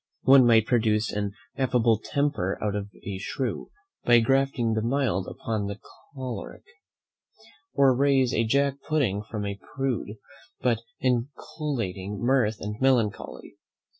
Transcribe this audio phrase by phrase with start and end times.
[0.23, 3.69] One might produce an affable temper out of a shrew,
[4.03, 5.77] by grafting the mild upon the
[6.15, 6.63] choleric;
[7.75, 10.17] or raise a jack pudding from a prude,
[10.59, 13.57] by inoculating mirth and melancholy.